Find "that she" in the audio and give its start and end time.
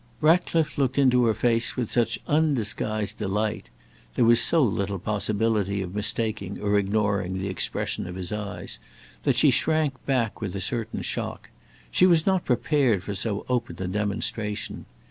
9.21-9.51